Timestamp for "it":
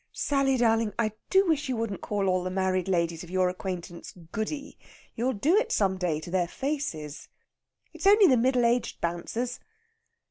5.57-5.71